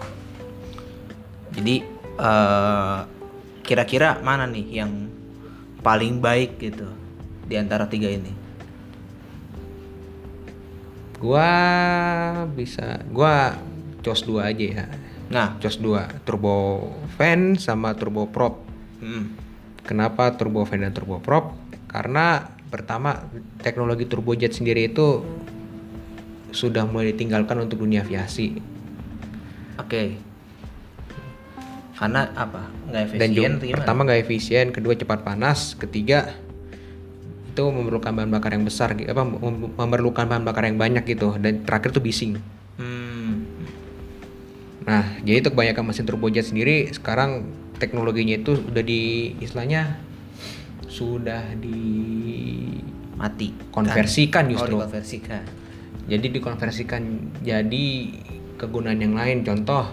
Jadi 1.50 1.82
eh, 2.20 2.98
kira-kira 3.66 4.22
mana 4.22 4.46
nih 4.46 4.66
yang 4.82 5.10
paling 5.80 6.22
baik 6.22 6.60
gitu 6.60 6.86
di 7.48 7.58
antara 7.58 7.90
tiga 7.90 8.06
ini? 8.06 8.30
Gua 11.20 11.50
bisa 12.54 13.02
gua 13.12 13.52
COS 14.00 14.26
2 14.26 14.40
aja 14.40 14.66
ya. 14.82 14.84
Nah, 15.30 15.56
COS 15.62 15.78
2 15.78 16.26
turbo 16.26 16.88
fan 17.14 17.56
sama 17.60 17.94
turbo 17.94 18.26
prop. 18.28 18.64
hmm. 19.00 19.48
Kenapa 19.86 20.36
turbo 20.36 20.62
fan 20.68 20.84
dan 20.84 20.92
turbo 20.92 21.18
prop? 21.24 21.56
Karena 21.88 22.52
pertama 22.70 23.26
teknologi 23.64 24.06
turbojet 24.06 24.54
sendiri 24.54 24.92
itu 24.92 25.24
sudah 26.50 26.86
mulai 26.86 27.14
ditinggalkan 27.14 27.62
untuk 27.62 27.82
dunia 27.82 28.02
aviasi 28.02 28.58
oke. 29.80 30.02
Karena 31.96 32.32
apa? 32.32 32.62
Nggak 32.88 33.02
efisien 33.04 33.20
dan 33.20 33.28
juga 33.34 33.76
pertama 33.76 34.00
nggak 34.08 34.20
efisien, 34.24 34.66
kedua 34.72 34.94
cepat 34.96 35.20
panas, 35.20 35.76
ketiga 35.76 36.32
itu 37.50 37.64
memerlukan 37.66 38.14
bahan 38.14 38.30
bakar 38.30 38.56
yang 38.56 38.64
besar, 38.64 38.94
apa 38.94 39.22
mem- 39.26 39.74
memerlukan 39.74 40.24
bahan 40.24 40.44
bakar 40.46 40.64
yang 40.70 40.78
banyak 40.78 41.04
gitu, 41.04 41.36
dan 41.36 41.66
terakhir 41.66 41.92
tuh 41.92 42.00
bising. 42.00 42.38
Nah, 44.88 45.04
jadi 45.20 45.44
itu 45.44 45.48
kebanyakan 45.52 45.84
mesin 45.92 46.08
turbojet 46.08 46.48
sendiri 46.48 46.88
sekarang 46.92 47.52
teknologinya 47.76 48.40
itu 48.40 48.56
udah 48.56 48.84
di 48.84 49.34
istilahnya 49.40 50.00
sudah 50.88 51.52
Mati. 53.20 53.52
dikonversikan 53.52 54.48
Kan? 54.48 54.52
justru. 54.56 54.74
Oh, 54.76 54.84
dikonversikan. 54.84 55.42
Jadi 56.08 56.26
dikonversikan 56.32 57.02
jadi 57.44 57.86
kegunaan 58.56 58.98
yang 58.98 59.14
lain. 59.14 59.44
Contoh, 59.44 59.84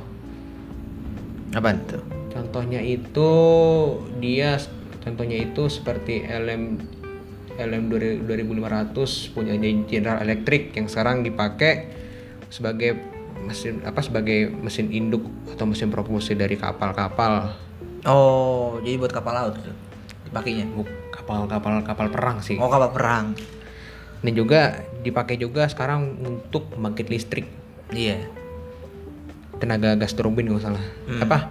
Apa 1.55 1.75
tuh? 1.87 2.03
contohnya 2.27 2.83
itu 2.83 3.31
dia 4.21 4.61
contohnya 5.01 5.41
itu 5.41 5.71
seperti 5.71 6.21
LM 6.27 6.77
LM 7.57 7.83
2500 7.89 9.33
punya 9.33 9.57
General 9.89 10.21
Electric 10.21 10.77
yang 10.77 10.85
sekarang 10.85 11.25
dipakai 11.25 11.89
sebagai 12.53 13.16
mesin 13.47 13.79
apa 13.87 14.03
sebagai 14.03 14.51
mesin 14.51 14.91
induk 14.91 15.23
atau 15.47 15.63
mesin 15.63 15.87
propulsi 15.87 16.35
dari 16.35 16.59
kapal-kapal 16.59 17.55
Oh, 18.07 18.79
jadi 18.79 18.95
buat 18.95 19.11
kapal 19.11 19.35
laut 19.35 19.55
tuh 19.59 19.75
dipakainya. 20.27 20.63
Kapal-kapal 21.11 21.83
kapal 21.83 22.07
perang 22.07 22.37
sih. 22.39 22.55
Oh, 22.55 22.71
kapal 22.71 22.95
perang. 22.95 23.35
Dan 24.23 24.31
juga 24.31 24.79
dipakai 25.03 25.35
juga 25.35 25.67
sekarang 25.67 26.15
untuk 26.23 26.71
pembangkit 26.71 27.11
listrik 27.11 27.47
Iya. 27.91 28.27
tenaga 29.57 29.97
gas 29.97 30.13
turbin 30.13 30.45
nggak 30.47 30.63
salah. 30.63 30.85
Hmm. 31.09 31.23
Apa? 31.25 31.49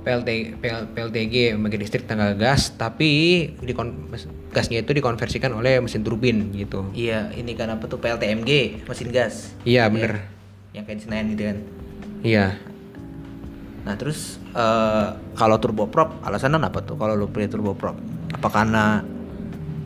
PLT, 0.00 0.58
PL, 0.58 0.90
PLTG 0.96 1.54
pembangkit 1.54 1.80
listrik 1.80 2.04
tenaga 2.08 2.34
gas 2.34 2.72
tapi 2.74 3.46
dikon, 3.60 4.10
gasnya 4.50 4.80
itu 4.82 4.96
dikonversikan 4.96 5.52
oleh 5.54 5.78
mesin 5.78 6.00
turbin 6.02 6.50
gitu. 6.56 6.88
Iya, 6.96 7.30
ini 7.36 7.52
kan 7.54 7.70
apa 7.70 7.86
tuh 7.86 8.00
PLTMG, 8.00 8.82
mesin 8.88 9.08
gas. 9.12 9.52
Iya 9.62 9.86
bener. 9.92 10.39
Yang 10.72 10.84
kayak 10.86 10.98
di 10.98 11.02
Senayan 11.04 11.26
gitu 11.34 11.42
kan. 11.42 11.58
Iya. 12.20 12.46
Nah, 13.80 13.94
terus 13.96 14.36
eh, 14.52 15.08
kalau 15.34 15.56
turboprop 15.56 16.20
alasannya 16.20 16.60
apa 16.60 16.84
tuh 16.84 17.00
kalau 17.00 17.16
lu 17.16 17.26
pilih 17.32 17.48
turboprop? 17.48 17.96
Apa 18.36 18.48
karena 18.52 19.02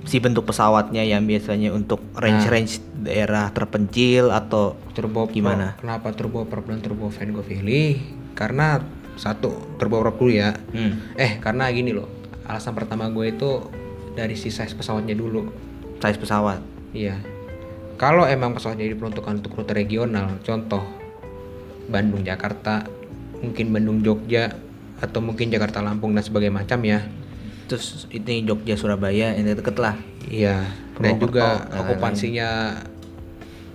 si 0.04 0.20
bentuk 0.20 0.44
pesawatnya 0.44 1.00
yang 1.00 1.24
biasanya 1.24 1.72
untuk 1.72 2.04
range-range 2.12 2.84
daerah 3.00 3.48
terpencil 3.54 4.28
atau 4.28 4.76
Turbo 4.92 5.24
Gimana? 5.32 5.80
Kenapa 5.80 6.12
turbo 6.12 6.44
prop 6.44 6.68
dan 6.68 6.84
turbo 6.84 7.08
fan 7.08 7.32
gue 7.32 7.40
pilih? 7.40 7.96
Karena 8.36 8.80
satu 9.16 9.78
turbo 9.80 10.04
prop 10.04 10.20
dulu 10.20 10.32
ya. 10.36 10.52
hmm, 10.52 11.16
Eh 11.16 11.40
karena 11.40 11.70
gini 11.72 11.96
loh. 11.96 12.10
Alasan 12.44 12.76
pertama 12.76 13.08
gue 13.08 13.32
itu 13.32 13.64
dari 14.12 14.36
si 14.36 14.52
size 14.52 14.76
pesawatnya 14.76 15.16
dulu. 15.16 15.48
size 16.04 16.20
pesawat? 16.20 16.60
Iya. 16.92 17.16
Kalau 17.94 18.26
emang 18.26 18.54
pesawatnya 18.54 18.90
diperuntukkan 18.90 19.42
untuk 19.42 19.54
rute 19.54 19.72
regional, 19.74 20.38
contoh 20.42 20.82
Bandung 21.86 22.26
Jakarta, 22.26 22.86
mungkin 23.38 23.70
Bandung 23.70 24.02
Jogja, 24.02 24.50
atau 24.98 25.20
mungkin 25.22 25.52
Jakarta 25.52 25.84
Lampung 25.84 26.14
dan 26.16 26.24
sebagainya 26.26 26.64
macam 26.64 26.80
ya. 26.82 27.06
Terus 27.70 28.10
ini 28.10 28.42
Jogja 28.42 28.74
Surabaya 28.74 29.32
yang 29.34 29.46
deket 29.46 29.78
lah. 29.78 29.94
Iya. 30.26 30.66
Dan 30.98 31.18
juga 31.18 31.70
okupansinya 31.70 32.82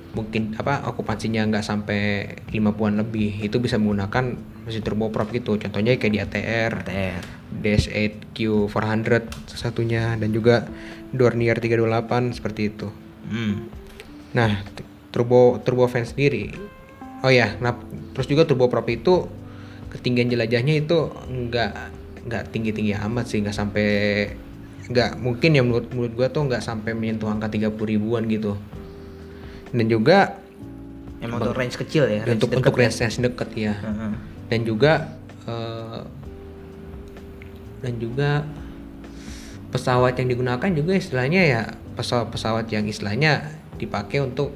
mungkin 0.09 0.57
apa 0.57 0.89
okupansinya 0.89 1.45
nggak 1.53 1.61
sampai 1.61 2.25
50-an 2.49 2.97
lebih 2.97 3.45
itu 3.45 3.61
bisa 3.61 3.77
menggunakan 3.77 4.41
mesin 4.65 4.81
turboprop 4.81 5.29
gitu 5.29 5.61
contohnya 5.61 6.01
kayak 6.01 6.13
di 6.17 6.19
ATR 6.19 6.71
TR. 6.81 7.21
DS8Q 7.61 8.73
400 8.73 9.29
satunya 9.53 10.17
dan 10.17 10.33
juga 10.33 10.65
Dornier 11.13 11.61
328 11.61 12.41
seperti 12.41 12.73
itu 12.73 12.89
Hmm. 13.29 13.69
Nah, 14.33 14.61
t- 14.75 14.85
turbo 15.09 15.57
turbofan 15.61 16.05
sendiri. 16.05 16.53
Oh 17.25 17.31
ya, 17.33 17.57
nah, 17.59 17.75
terus 18.15 18.29
juga 18.29 18.45
turboprop 18.45 18.87
itu 18.87 19.27
ketinggian 19.89 20.29
jelajahnya 20.29 20.85
itu 20.85 21.09
nggak 21.27 21.71
nggak 22.29 22.43
tinggi 22.53 22.71
tinggi 22.71 22.93
amat 22.95 23.25
sih, 23.27 23.41
nggak 23.41 23.55
sampai 23.57 23.87
nggak 24.89 25.21
mungkin 25.21 25.53
ya 25.53 25.61
menurut 25.61 25.89
menurut 25.93 26.13
gua 26.17 26.27
tuh 26.29 26.45
nggak 26.49 26.61
sampai 26.63 26.93
menyentuh 26.93 27.29
angka 27.29 27.49
30 27.49 27.73
ribuan 27.89 28.23
gitu. 28.29 28.55
Dan 29.69 29.85
juga 29.89 30.37
Emang 31.19 31.43
untuk 31.43 31.53
range 31.57 31.75
kecil 31.75 32.07
ya? 32.07 32.23
untuk 32.25 32.47
deket 32.49 32.59
untuk 32.63 32.73
ya? 32.73 32.79
range 32.85 32.97
range 33.03 33.17
deket 33.19 33.49
ya. 33.57 33.73
Heeh. 33.75 34.13
Dan 34.49 34.59
juga 34.65 34.93
eh, 35.45 36.01
dan 37.79 37.93
juga 37.99 38.29
pesawat 39.69 40.17
yang 40.17 40.27
digunakan 40.33 40.69
juga 40.73 40.91
istilahnya 40.97 41.41
ya 41.45 41.61
pesawat-pesawat 41.93 42.71
yang 42.73 42.87
istilahnya 42.89 43.58
dipakai 43.79 44.19
untuk 44.21 44.51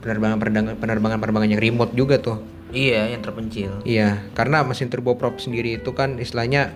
penerbangan 0.00 0.38
penerbangan 0.38 0.74
penerbangan 0.76 1.18
penerbangan 1.18 1.48
yang 1.50 1.60
remote 1.60 1.92
juga 1.92 2.16
tuh 2.16 2.38
Iya, 2.70 3.10
yang 3.10 3.20
terpencil. 3.20 3.82
iya 3.82 4.22
karena 4.30 4.62
mesin 4.62 4.86
turboprop 4.86 5.36
sendiri 5.36 5.76
itu 5.76 5.90
kan 5.90 6.16
istilahnya 6.16 6.70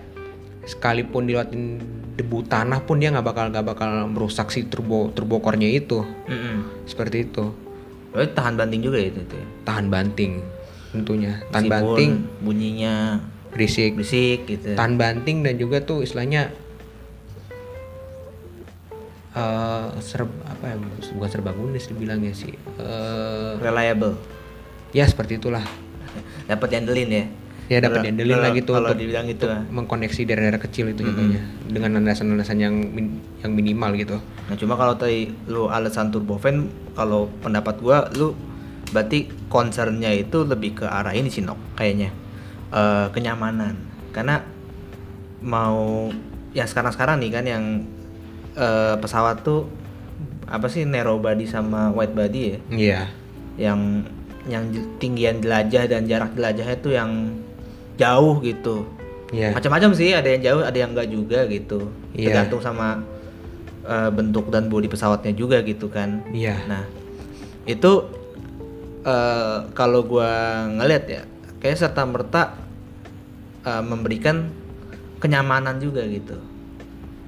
sekalipun 0.61 1.23
dilewatin 1.23 1.79
debu 2.13 2.43
tanah 2.43 2.81
pun 2.81 2.97
dia 2.97 3.09
nggak 3.09 3.23
bakal 3.23 3.45
nggak 3.47 3.63
bakal 3.65 3.89
merusak 4.05 4.49
si 4.49 4.65
turbo 4.65 5.07
turbo 5.09 5.39
core-nya 5.39 5.69
itu 5.69 6.03
Mm-mm. 6.25 6.83
seperti 6.83 7.23
itu 7.23 7.47
Berarti 8.11 8.31
tahan 8.33 8.55
banting 8.55 8.79
juga 8.81 8.97
itu 8.97 9.19
tuh. 9.21 9.35
ya? 9.35 9.47
tahan 9.63 9.87
banting 9.87 10.31
tentunya 10.91 11.31
tahan 11.49 11.63
Meskipun 11.63 11.71
banting 11.71 12.11
bunyinya 12.41 12.93
berisik 13.49 13.91
berisik 13.93 14.39
gitu. 14.45 14.71
tahan 14.73 14.95
banting 14.95 15.43
dan 15.43 15.55
juga 15.55 15.79
tuh 15.79 16.01
istilahnya 16.01 16.51
eh 19.35 19.85
serb 19.99 20.31
apa 20.41 20.63
ya 20.65 20.75
bukan 21.11 21.29
serbagunis 21.29 21.85
dibilangnya 21.85 22.31
sih 22.31 22.55
eh 22.77 23.51
Reliable. 23.59 24.15
ya 24.91 25.03
seperti 25.03 25.37
itulah 25.37 25.63
Dapat 26.49 26.67
diandelin 26.71 27.09
ya. 27.11 27.25
ya 27.67 27.77
dapat 27.79 27.99
Kalau- 27.99 28.05
diandelin 28.05 28.31
lah 28.31 28.41
kalau- 28.45 28.55
gitu 28.55 28.71
Kalau 28.71 28.87
untuk, 28.87 28.99
dibilang 29.01 29.27
itu. 29.27 29.43
untuk 29.43 29.73
mengkoneksi 29.73 30.21
daerah-daerah 30.23 30.61
kecil 30.61 30.85
itu 30.87 31.01
contohnya 31.01 31.41
dengan 31.65 31.89
landasan-landasan 31.95 32.57
yang 32.57 32.75
min- 32.87 33.19
yang 33.41 33.51
minimal 33.51 33.91
gitu 33.93 34.17
Nah, 34.45 34.55
cuma 34.55 34.73
kalau 34.73 34.93
tadi 34.93 35.33
lu 35.45 35.67
alasan 35.67 36.09
turbofan 36.09 36.69
kalau 36.93 37.27
pendapat 37.41 37.75
gua 37.77 38.05
lu 38.13 38.37
berarti 38.87 39.25
concernnya 39.47 40.13
itu 40.13 40.45
lebih 40.45 40.77
ke 40.77 40.85
arah 40.85 41.11
ini 41.11 41.27
sih 41.27 41.41
Nok 41.41 41.75
kayaknya. 41.75 42.13
Eh, 42.69 43.07
kenyamanan. 43.09 43.73
Karena 44.11 44.45
mau 45.41 46.07
yang 46.51 46.65
sekarang-sekarang 46.65 47.17
nih 47.17 47.31
kan 47.31 47.43
yang 47.43 47.63
eh, 48.55 48.95
pesawat 48.99 49.43
tuh 49.43 49.67
apa 50.45 50.69
sih 50.69 50.85
narrow 50.85 51.17
body 51.17 51.49
sama 51.49 51.89
wide 51.91 52.13
body 52.13 52.41
ya? 52.41 52.59
iya 52.71 53.01
yang 53.55 54.05
yang 54.45 54.69
j- 54.69 54.85
tinggian 55.01 55.41
jelajah 55.41 55.89
dan 55.89 56.05
jarak 56.05 56.31
jelajahnya 56.37 56.77
tuh 56.77 56.93
yang 56.93 57.11
jauh 57.97 58.37
gitu. 58.45 58.85
iya 59.33 59.55
Macam-macam 59.55 59.95
sih, 59.97 60.13
ada 60.13 60.27
yang 60.29 60.43
jauh, 60.43 60.61
ada 60.61 60.77
yang 60.77 60.91
enggak 60.93 61.09
juga 61.09 61.39
gitu. 61.49 61.89
Iya. 62.13 62.29
Tergantung 62.29 62.61
sama 62.61 63.01
eh, 63.87 64.09
bentuk 64.13 64.53
dan 64.53 64.69
bodi 64.69 64.85
pesawatnya 64.85 65.33
juga 65.33 65.63
gitu 65.65 65.89
kan. 65.89 66.21
Iya. 66.29 66.61
Nah, 66.69 66.83
itu 67.65 67.91
eh, 69.01 69.57
kalau 69.73 70.05
gua 70.05 70.67
ngeliat 70.69 71.03
ya, 71.09 71.21
kayak 71.57 71.79
serta 71.81 72.05
merta 72.05 72.53
eh, 73.65 73.81
memberikan 73.81 74.45
kenyamanan 75.17 75.81
juga 75.81 76.05
gitu 76.05 76.37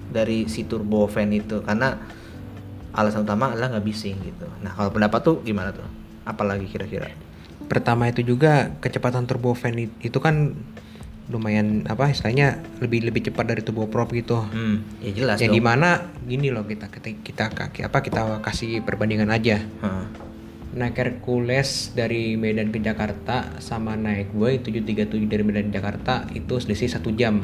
dari 0.08 0.48
si 0.48 0.64
turbofan 0.64 1.30
itu 1.30 1.60
karena 1.62 2.00
alasan 2.92 3.22
utama 3.22 3.52
adalah 3.52 3.72
nggak 3.72 3.86
bising 3.86 4.18
gitu. 4.20 4.48
Nah, 4.60 4.72
kalau 4.72 4.90
pendapat 4.90 5.20
tuh 5.22 5.36
gimana 5.42 5.70
tuh? 5.70 5.86
Apalagi 6.24 6.66
kira-kira? 6.66 7.12
Pertama 7.68 8.08
itu 8.08 8.24
juga 8.24 8.74
kecepatan 8.78 9.24
turbofan 9.24 9.76
i- 9.78 9.94
itu 10.02 10.18
kan 10.18 10.56
lumayan 11.28 11.84
apa 11.86 12.08
istilahnya 12.08 12.56
lebih 12.80 13.04
lebih 13.04 13.28
cepat 13.28 13.46
dari 13.46 13.60
turboprop 13.60 14.16
gitu. 14.16 14.40
Hmm, 14.40 14.80
ya 14.98 15.12
jelas 15.14 15.38
Yang 15.38 15.52
di 15.52 15.62
mana 15.62 15.90
gini 16.24 16.48
loh 16.48 16.64
kita 16.64 16.88
kita 16.88 17.20
kita 17.20 17.46
kaki 17.52 17.84
apa 17.84 18.00
kita 18.00 18.40
kasih 18.40 18.80
perbandingan 18.82 19.28
aja. 19.28 19.60
Heeh. 19.60 20.06
Naik 20.68 20.96
Hercules 20.96 21.92
dari 21.92 22.36
Medan 22.36 22.70
ke 22.70 22.80
Jakarta 22.80 23.60
sama 23.60 23.94
naik 23.94 24.32
Boeing 24.32 24.62
737 24.62 25.28
dari 25.28 25.44
Medan 25.44 25.68
ke 25.68 25.76
Jakarta 25.76 26.28
itu 26.32 26.54
selisih 26.58 26.88
satu 26.88 27.12
jam. 27.12 27.44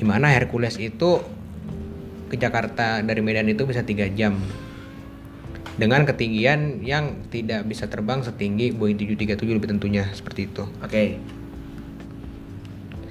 Di 0.00 0.04
mana 0.08 0.32
Hercules 0.32 0.80
itu 0.80 1.20
ke 2.32 2.40
Jakarta 2.40 3.04
dari 3.04 3.20
Medan 3.20 3.52
itu 3.52 3.68
bisa 3.68 3.84
tiga 3.84 4.08
jam 4.08 4.40
dengan 5.76 6.08
ketinggian 6.08 6.80
yang 6.80 7.20
tidak 7.28 7.68
bisa 7.68 7.84
terbang 7.84 8.24
setinggi 8.24 8.72
Boeing 8.72 8.96
737 8.96 9.60
lebih 9.60 9.68
tentunya 9.76 10.08
seperti 10.16 10.48
itu. 10.48 10.64
Oke. 10.80 11.20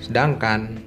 Sedangkan 0.02 0.82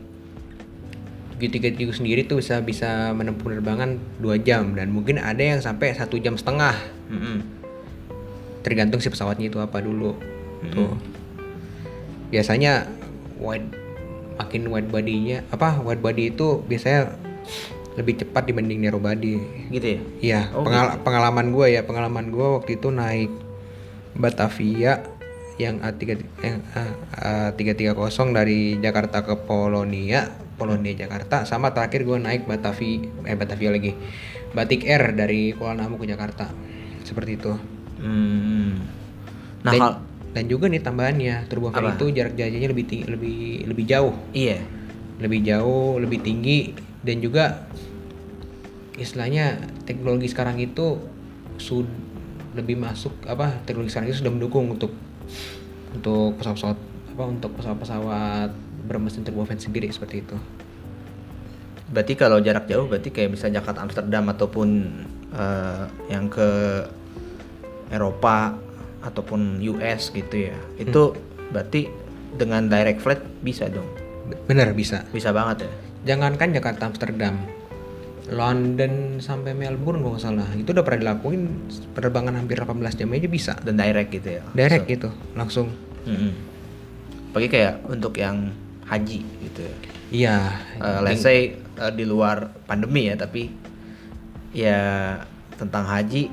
737 1.38 2.02
sendiri 2.02 2.23
tuh 2.26 2.38
bisa 2.38 2.62
bisa 2.62 3.11
menempuh 3.14 3.42
penerbangan 3.42 3.99
2 4.23 4.47
jam 4.47 4.75
dan 4.78 4.94
mungkin 4.94 5.18
ada 5.18 5.42
yang 5.42 5.59
sampai 5.59 5.90
satu 5.90 6.18
jam 6.23 6.38
setengah 6.38 6.78
Mm-mm. 7.11 7.42
tergantung 8.62 9.02
si 9.02 9.11
pesawatnya 9.11 9.50
itu 9.50 9.59
apa 9.59 9.82
dulu 9.82 10.14
tuh 10.71 10.94
biasanya 12.30 12.87
wide 13.42 13.82
makin 14.35 14.67
wide 14.67 14.89
body-nya 14.89 15.45
apa 15.49 15.79
wide 15.79 16.01
body 16.01 16.31
itu 16.31 16.62
biasanya 16.62 17.12
lebih 17.93 18.17
cepat 18.19 18.47
dibanding 18.47 18.81
narrow 18.81 18.97
body 18.99 19.37
Gitu 19.69 19.87
ya? 19.87 20.01
Iya, 20.19 20.41
Oh, 20.51 20.65
pengal- 20.65 20.97
pengalaman 21.01 21.53
gue 21.53 21.67
ya, 21.71 21.83
pengalaman 21.83 22.29
gue 22.29 22.47
waktu 22.55 22.77
itu 22.77 22.89
naik 22.89 23.29
Batavia 24.12 25.05
yang 25.57 25.79
A3 25.79 26.03
yang 26.41 26.59
A- 26.73 26.97
A330 27.53 27.93
dari 28.33 28.77
Jakarta 28.79 29.21
ke 29.21 29.37
Polonia, 29.39 30.29
Polonia 30.57 30.93
Jakarta, 30.95 31.45
sama 31.45 31.71
terakhir 31.71 32.03
gue 32.03 32.17
naik 32.17 32.45
Batavia, 32.45 33.05
eh 33.23 33.37
Batavia 33.37 33.71
lagi, 33.71 33.93
Batik 34.51 34.85
Air 34.85 35.12
dari 35.12 35.53
Kuala 35.53 35.85
Namu 35.85 35.97
ke 35.97 36.09
Jakarta, 36.09 36.49
seperti 37.03 37.37
itu. 37.37 37.53
Hmm. 38.01 38.81
Nah, 39.62 39.73
dan, 39.73 39.81
dan 40.33 40.49
juga 40.49 40.65
nih 40.69 40.81
tambahannya, 40.81 41.45
turbofan 41.53 41.85
Apa? 41.85 42.01
itu 42.01 42.05
jarak 42.17 42.35
jajahnya 42.37 42.69
lebih 42.73 42.85
tinggi, 42.89 43.05
lebih 43.05 43.41
lebih 43.69 43.85
jauh, 43.85 44.15
iya. 44.33 44.65
lebih 45.21 45.45
jauh, 45.45 46.01
lebih 46.01 46.19
tinggi, 46.25 46.73
dan 47.05 47.21
juga 47.21 47.69
istilahnya 48.97 49.61
teknologi 49.85 50.27
sekarang 50.33 50.57
itu 50.59 50.99
sud 51.61 51.87
lebih 52.53 52.77
masuk 52.77 53.12
apa 53.25 53.61
teknologi 53.65 53.93
sekarang 53.93 54.09
itu 54.12 54.21
sudah 54.21 54.33
mendukung 54.33 54.73
untuk 54.73 54.93
untuk 55.93 56.37
pesawat-pesawat 56.41 56.79
apa 57.12 57.25
untuk 57.29 57.51
pesawat-pesawat 57.57 58.51
bermesin 58.89 59.25
turbofan 59.25 59.61
sendiri 59.61 59.89
seperti 59.93 60.25
itu. 60.25 60.37
Berarti 61.93 62.17
kalau 62.17 62.41
jarak 62.41 62.65
jauh 62.73 62.89
berarti 62.89 63.12
kayak 63.12 63.37
misalnya 63.37 63.61
Jakarta 63.61 63.85
Amsterdam 63.85 64.25
ataupun 64.33 64.68
eh, 65.37 65.85
yang 66.09 66.33
ke 66.33 66.49
Eropa 67.92 68.57
ataupun 69.03 69.59
US 69.62 70.11
gitu 70.15 70.51
ya. 70.51 70.57
Itu 70.79 71.19
berarti 71.51 71.91
dengan 72.38 72.71
direct 72.71 73.03
flight 73.05 73.23
bisa 73.45 73.69
dong. 73.69 73.87
Bener 74.49 74.73
bisa. 74.73 75.05
Bisa 75.12 75.35
banget 75.35 75.69
ya. 75.69 75.71
Jangankan 76.15 76.51
Jakarta 76.51 76.91
Amsterdam, 76.91 77.38
London 78.33 79.23
sampai 79.23 79.55
Melbourne 79.55 80.03
kalau 80.03 80.19
nggak 80.19 80.23
salah 80.23 80.49
itu 80.59 80.75
udah 80.75 80.83
pernah 80.83 81.01
dilakuin 81.11 81.43
penerbangan 81.95 82.35
hampir 82.38 82.59
18 82.59 82.99
jam 82.99 83.12
aja 83.12 83.29
bisa. 83.29 83.53
Dan 83.61 83.79
direct 83.79 84.11
gitu 84.11 84.29
ya. 84.41 84.43
Direct 84.57 84.87
gitu, 84.88 85.11
langsung. 85.38 85.71
Mm-mm. 86.09 86.33
Apalagi 87.31 87.49
kayak 87.51 87.75
untuk 87.87 88.19
yang 88.19 88.51
haji 88.88 89.21
gitu 89.23 89.61
ya. 89.62 89.75
Iya. 90.12 90.37
Eh, 90.83 91.01
let's 91.07 91.23
say 91.25 91.57
eh, 91.57 91.93
di 91.95 92.05
luar 92.05 92.53
pandemi 92.69 93.09
ya 93.09 93.17
tapi 93.17 93.49
ya 94.53 95.17
tentang 95.57 95.88
haji 95.88 96.29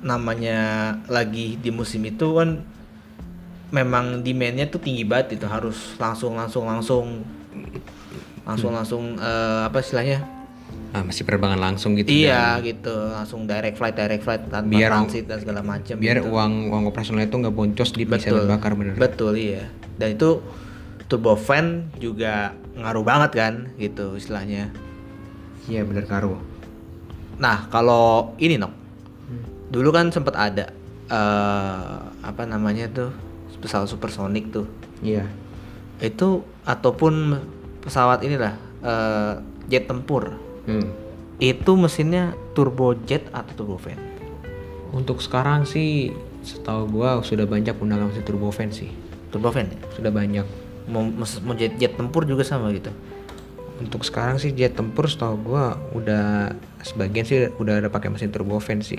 namanya 0.00 0.58
lagi 1.06 1.56
di 1.56 1.68
musim 1.68 2.04
itu 2.04 2.36
kan 2.36 2.64
memang 3.70 4.24
demandnya 4.24 4.66
tuh 4.66 4.82
tinggi 4.82 5.06
banget 5.06 5.38
itu 5.38 5.46
harus 5.46 5.94
langsung 5.96 6.34
langsung 6.34 6.64
langsung. 6.66 7.06
Langsung 8.40 8.72
langsung 8.74 9.02
eh, 9.20 9.62
apa 9.62 9.78
istilahnya? 9.78 10.24
Ah, 10.90 11.06
masih 11.06 11.22
penerbangan 11.22 11.70
langsung 11.70 11.94
gitu. 11.94 12.10
iya 12.10 12.58
gitu. 12.58 12.90
Langsung 12.90 13.46
direct 13.46 13.78
flight 13.78 13.94
direct 13.94 14.26
flight 14.26 14.42
tanpa 14.50 14.66
Biar- 14.74 14.90
transit 14.90 15.24
dan 15.28 15.38
segala 15.38 15.62
macam 15.62 15.94
biar 15.94 16.18
gitu. 16.18 16.34
uang 16.34 16.52
uang 16.72 16.84
operasional 16.90 17.22
itu 17.22 17.36
nggak 17.36 17.54
boncos 17.54 17.90
di 17.94 18.02
bisa 18.02 18.26
betul. 18.32 18.50
bakar 18.50 18.72
bener. 18.74 18.98
Betul 18.98 19.38
iya. 19.38 19.70
Dan 19.94 20.18
itu 20.18 20.42
turbofan 21.06 21.94
juga 22.02 22.54
ngaruh 22.74 23.04
banget 23.06 23.30
kan 23.38 23.54
gitu 23.78 24.18
istilahnya. 24.18 24.74
Iya 25.70 25.86
bener 25.86 26.10
karo 26.10 26.42
Nah, 27.38 27.70
kalau 27.70 28.34
ini 28.36 28.58
nok, 28.58 28.72
dulu 29.70 29.90
kan 29.90 30.10
sempat 30.10 30.34
ada 30.34 30.66
eh 31.06 31.96
apa 32.22 32.42
namanya 32.44 32.86
tuh 32.86 33.10
pesawat 33.60 33.86
supersonik 33.86 34.48
tuh. 34.50 34.64
iya 35.00 35.26
Itu 36.00 36.42
ataupun 36.64 37.36
pesawat 37.80 38.24
inilah 38.24 38.54
eh, 38.80 39.32
jet 39.66 39.84
tempur. 39.86 40.34
hmm. 40.64 40.86
Itu 41.40 41.72
mesinnya 41.74 42.32
turbojet 42.52 43.24
atau 43.32 43.52
turbofan? 43.56 43.96
untuk 44.90 45.22
sekarang 45.22 45.62
sih 45.62 46.10
setahu 46.42 46.90
gua 46.90 47.22
sudah 47.22 47.46
banyak 47.46 47.78
menggunakan 47.78 48.10
mesin 48.10 48.26
turbofan 48.26 48.68
sih 48.74 48.90
Turbofan 49.30 49.70
ya? 49.70 49.78
sudah 49.94 50.10
banyak 50.10 50.42
Mau, 50.90 51.06
mau 51.14 51.54
jet, 51.54 51.78
jet 51.78 51.94
tempur 51.94 52.26
juga 52.26 52.42
sama 52.42 52.74
gitu. 52.74 52.90
untuk 53.78 54.02
sekarang 54.02 54.42
sih 54.42 54.50
jet 54.50 54.74
tempur 54.74 55.06
setahu 55.06 55.38
gua 55.46 55.78
udah 55.94 56.50
sebagian 56.82 57.22
sih 57.22 57.46
udah 57.54 57.78
ada 57.78 57.88
pakai 57.88 58.10
mesin 58.10 58.34
turbofan 58.34 58.82
sih 58.82 58.98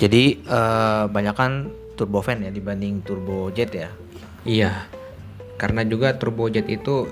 Jadi 0.00 0.40
eh 0.40 1.04
banyakan 1.06 1.68
turbofan 1.94 2.40
ya 2.40 2.48
dibanding 2.48 3.04
turbojet 3.04 3.70
ya. 3.70 3.88
iya 4.40 4.88
karena 5.54 5.84
juga 5.84 6.16
turbojet 6.16 6.64
itu 6.66 7.04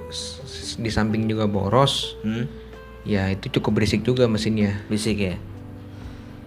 di 0.74 0.88
samping 0.88 1.28
juga 1.28 1.44
boros 1.44 2.16
Hmm? 2.24 2.48
ya 3.04 3.28
itu 3.28 3.52
cukup 3.52 3.76
berisik 3.76 4.00
juga 4.00 4.24
mesinnya 4.24 4.80
Bisik 4.88 5.20
ya. 5.20 5.36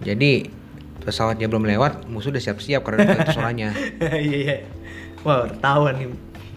jadi 0.02 0.50
pesawatnya 0.98 1.46
belum 1.46 1.62
lewat 1.64 2.10
musuh 2.10 2.34
udah 2.34 2.42
siap-siap 2.42 2.82
karena 2.82 3.06
itu 3.14 3.30
suaranya 3.30 3.70
Iya 4.02 4.36
iya. 4.36 4.56
Wah, 5.22 5.46
ketahuan 5.46 5.94
nih 5.96 6.08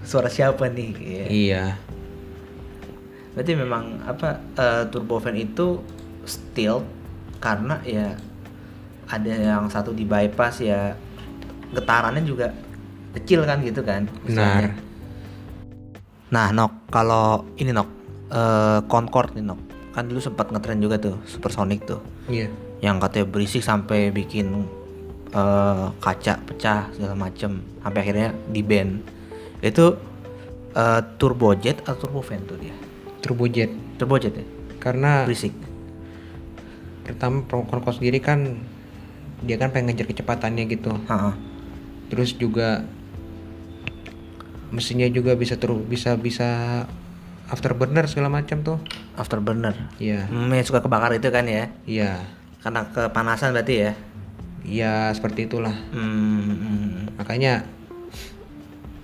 suara 0.01 0.25
siapa 0.25 0.65
nih. 0.67 0.89
Iya. 0.97 1.25
iya 1.29 1.63
Berarti 3.33 3.51
memang 3.53 4.01
apa 4.01 4.41
eh, 4.57 4.83
turbofan 4.89 5.35
itu 5.35 5.77
stealth 6.23 6.89
karena 7.37 7.77
ya 7.83 8.17
ada 9.05 9.31
yang 9.31 9.69
satu 9.69 9.93
di 9.93 10.03
bypass 10.03 10.61
ya 10.61 10.93
getarannya 11.71 12.23
juga 12.23 12.49
kecil 13.13 13.45
kan 13.45 13.61
gitu 13.61 13.81
kan. 13.81 14.07
istilahnya. 14.27 14.71
benar 14.71 14.83
Nah, 16.25 16.49
Nok, 16.51 16.89
kalau 16.89 17.45
ini 17.55 17.71
Nok 17.71 17.89
eh, 18.33 18.79
Concorde 18.89 19.37
nih 19.37 19.45
Nok. 19.45 19.59
Kan 19.93 20.11
dulu 20.11 20.19
sempat 20.19 20.51
ngetren 20.51 20.81
juga 20.81 20.99
tuh 20.99 21.15
supersonic 21.23 21.85
tuh. 21.87 22.01
iya 22.27 22.49
Yang 22.83 23.07
katanya 23.07 23.25
berisik 23.29 23.63
sampai 23.63 24.09
bikin 24.11 24.65
eh, 25.31 25.85
kaca 26.01 26.33
pecah 26.43 26.91
segala 26.91 27.15
macem 27.15 27.61
sampai 27.79 27.99
akhirnya 28.03 28.29
di 28.51 28.61
ban. 28.65 28.99
Itu 29.61 29.95
eh, 30.75 31.01
turbojet 31.15 31.85
atau 31.85 31.95
turbofan 32.09 32.43
tuh 32.49 32.59
dia? 32.59 32.75
turbojet 33.25 33.73
Turbojet 33.97 34.37
ya? 34.37 34.45
karena 34.77 35.25
Berisik. 35.25 35.49
pertama 37.01 37.41
Concorde 37.49 37.97
sendiri 37.97 38.21
kan 38.21 38.61
dia 39.41 39.57
kan 39.57 39.69
pengen 39.69 39.91
ngejar 39.91 40.07
kecepatannya 40.07 40.63
gitu 40.69 40.95
Ha-ha. 41.03 41.35
terus 42.07 42.31
juga 42.33 42.85
mesinnya 44.69 45.07
juga 45.07 45.33
bisa 45.33 45.55
terus 45.55 45.81
bisa 45.81 46.15
bisa 46.15 46.49
afterburner 47.47 48.05
segala 48.05 48.29
macam 48.31 48.61
tuh 48.61 48.79
Afterburner. 49.15 49.75
iya 49.95 50.27
Hmm, 50.27 50.49
yang 50.49 50.63
suka 50.63 50.79
kebakar 50.79 51.13
itu 51.13 51.29
kan 51.29 51.45
ya? 51.45 51.71
iya 51.85 52.19
Karena 52.59 52.83
kepanasan 52.85 53.51
berarti 53.51 53.75
ya? 53.79 53.91
iya 54.61 54.93
seperti 55.11 55.45
itulah 55.45 55.75
Hmm, 55.89 56.41
hmm, 56.41 56.87
makanya 57.15 57.63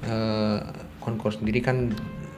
eh 0.01 0.59
Concorde 0.99 1.37
sendiri 1.37 1.59
kan 1.59 1.89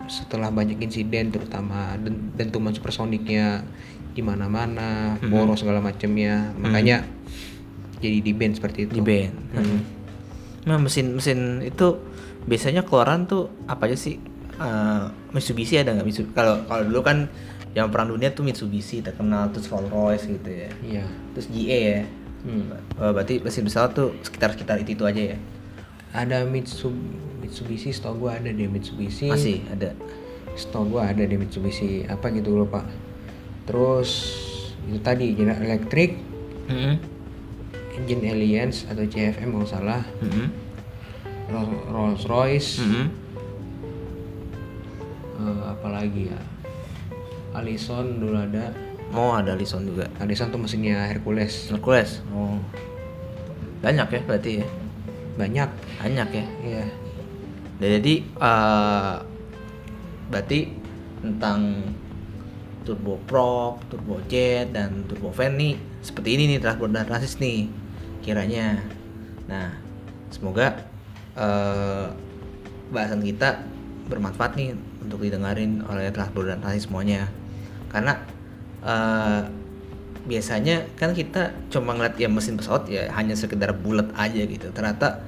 setelah 0.05 0.47
banyak 0.47 0.79
insiden 0.79 1.27
terutama 1.29 1.95
den- 1.97 2.31
dentuman 2.33 2.71
supersoniknya 2.71 3.63
di 4.11 4.21
mana-mana, 4.21 5.15
Mhm. 5.17 5.27
boros 5.27 5.59
segala 5.59 5.79
macamnya. 5.79 6.55
Makanya 6.55 7.03
jadi 8.03 8.19
di 8.19 8.33
band 8.35 8.53
seperti 8.59 8.79
itu. 8.85 8.99
di 8.99 9.03
band. 9.03 9.33
Hmm. 9.55 9.79
Nah 10.67 10.77
mesin 10.79 11.15
mesin 11.15 11.63
itu 11.63 11.99
biasanya 12.43 12.83
keluaran 12.83 13.23
tuh 13.23 13.47
apa 13.71 13.87
aja 13.87 13.95
sih? 13.95 14.19
Eh, 14.59 15.03
Mitsubishi 15.31 15.79
ada 15.79 15.95
nggak 15.95 16.05
Mitsubishi? 16.05 16.35
Kalau 16.35 16.67
kalau 16.67 16.83
dulu 16.83 17.01
kan 17.01 17.31
yang 17.73 17.89
perang 17.89 18.13
dunia 18.13 18.29
tuh 18.35 18.45
Mitsubishi 18.45 19.01
terkenal 19.01 19.49
terus 19.49 19.65
Rolls 19.71 19.89
Royce 19.89 20.29
gitu 20.29 20.49
ya. 20.51 20.69
Iya. 20.83 21.05
Terus 21.33 21.47
GE 21.49 21.79
ya. 21.79 22.01
Hmm. 22.43 22.69
Eh, 22.75 23.11
berarti 23.15 23.39
mesin 23.39 23.63
pesawat 23.63 23.95
tuh 23.95 24.13
sekitar 24.21 24.53
sekitar 24.53 24.77
itu 24.83 24.99
itu 24.99 25.03
aja 25.07 25.35
ya. 25.35 25.37
Ada 26.13 26.45
Mitsu, 26.45 26.93
Mitsubishi, 27.41 27.89
setahu 27.89 28.27
gua 28.29 28.37
ada 28.37 28.53
deh 28.53 28.69
Mitsubishi. 28.69 29.33
Masih 29.33 29.65
ada. 29.73 29.97
Setahu 30.53 30.93
gua 30.93 31.09
ada 31.09 31.25
deh 31.25 31.39
Mitsubishi 31.39 32.05
apa 32.05 32.29
gitu 32.29 32.53
lupa. 32.53 32.85
Terus 33.65 34.11
itu 34.85 34.99
tadi 34.99 35.33
General 35.33 35.63
Electric, 35.63 36.19
Mm-mm. 36.69 36.95
Engine 37.93 38.23
Alliance 38.27 38.85
atau 38.85 39.03
CFM 39.03 39.53
kalau 39.53 39.67
salah, 39.67 40.01
Mm-mm. 40.19 40.47
Ro- 41.47 41.85
Rolls 41.89 42.23
Royce, 42.25 42.81
Mm-mm. 42.81 43.05
eh, 45.39 45.61
apa 45.67 45.87
lagi 45.89 46.29
ya? 46.29 46.39
Allison 47.53 48.17
dulu 48.17 48.37
ada. 48.37 48.73
Oh 49.13 49.37
ada 49.37 49.53
Lison 49.53 49.85
juga. 49.85 50.09
Allison 50.17 50.49
tuh 50.49 50.57
mesinnya 50.57 51.05
Hercules. 51.05 51.69
Hercules. 51.69 52.25
Oh. 52.33 52.57
Banyak 53.85 54.09
ya 54.09 54.21
berarti 54.25 54.51
ya. 54.63 54.67
Banyak. 55.37 55.69
Banyak 56.01 56.29
ya. 56.33 56.45
Iya. 56.65 56.85
Dan 57.77 57.89
jadi 58.01 58.13
eh, 58.25 59.15
berarti 60.33 60.59
tentang 61.21 61.93
turboprop, 62.83 63.85
turbojet 63.87 64.73
dan 64.73 65.05
turbofan 65.05 65.55
nih 65.55 65.77
seperti 66.01 66.35
ini 66.35 66.43
nih 66.51 66.59
transport 66.59 66.91
dan 66.91 67.05
transit 67.05 67.37
nih 67.39 67.69
kiranya. 68.23 68.79
Nah, 69.45 69.75
semoga 70.31 70.87
eh, 71.35 72.07
bahasan 72.89 73.19
kita 73.21 73.61
bermanfaat 74.07 74.55
nih 74.55 74.73
untuk 75.03 75.23
didengarin 75.23 75.83
oleh 75.85 76.09
transport 76.15 76.47
dan 76.47 76.63
transit 76.63 76.87
semuanya. 76.87 77.27
Karena 77.91 78.17
eh, 78.81 79.41
biasanya 80.23 80.87
kan 80.95 81.11
kita 81.11 81.51
cuma 81.67 81.91
ngeliat 81.93 82.15
ya 82.15 82.31
mesin 82.31 82.55
pesawat 82.55 82.87
ya 82.87 83.11
hanya 83.11 83.35
sekedar 83.35 83.75
bulat 83.75 84.07
aja 84.15 84.41
gitu. 84.47 84.71
Ternyata 84.71 85.19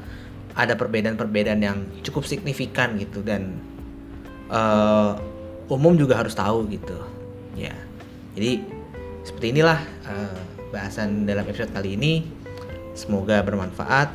ada 0.56 0.74
perbedaan-perbedaan 0.80 1.60
yang 1.60 1.84
cukup 2.00 2.24
signifikan 2.24 2.96
gitu 2.96 3.20
dan 3.20 3.60
eh, 4.50 5.12
umum 5.70 5.98
juga 5.98 6.22
harus 6.22 6.34
tahu 6.38 6.70
gitu 6.70 6.96
ya 7.58 7.74
jadi 8.38 8.62
seperti 9.26 9.56
inilah 9.56 9.80
eh, 10.06 10.40
bahasan 10.70 11.26
dalam 11.26 11.48
episode 11.48 11.72
kali 11.74 11.98
ini 11.98 12.14
semoga 12.96 13.44
bermanfaat. 13.46 14.10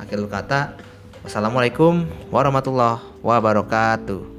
Akhir 0.00 0.18
kata 0.26 0.74
wassalamualaikum 1.22 2.08
warahmatullahi 2.34 2.98
wabarakatuh 3.22 4.33